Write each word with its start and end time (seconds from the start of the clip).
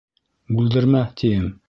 Бүлдермә, 0.59 1.03
тием! 1.23 1.49